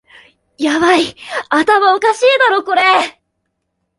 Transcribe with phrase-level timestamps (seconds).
[0.57, 1.15] ヤバい、
[1.51, 2.81] 頭おかしいだろこれ